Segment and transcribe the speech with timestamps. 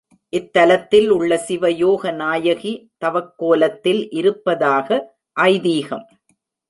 [0.33, 5.17] இத்தலத்தில் உள்ள சிவயோக நாயகி, தவக்கோலத்தில் இருப்பதாக
[5.39, 6.05] ஐதீகம்.